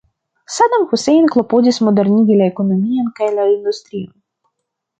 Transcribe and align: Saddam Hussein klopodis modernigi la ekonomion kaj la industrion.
Saddam 0.53 0.85
Hussein 0.93 1.27
klopodis 1.35 1.79
modernigi 1.89 2.39
la 2.41 2.49
ekonomion 2.53 3.13
kaj 3.21 3.29
la 3.37 3.47
industrion. 3.53 4.13